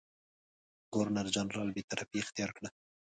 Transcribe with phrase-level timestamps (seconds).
[0.93, 2.69] ګورنرجنرال بېطرفي اختیار کړه.